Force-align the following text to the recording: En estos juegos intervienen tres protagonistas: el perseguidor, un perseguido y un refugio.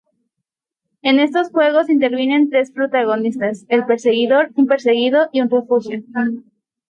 En 1.03 1.19
estos 1.19 1.49
juegos 1.51 1.87
intervienen 1.91 2.49
tres 2.49 2.71
protagonistas: 2.71 3.65
el 3.69 3.85
perseguidor, 3.85 4.49
un 4.55 4.65
perseguido 4.65 5.29
y 5.31 5.41
un 5.41 5.49
refugio. 5.51 6.01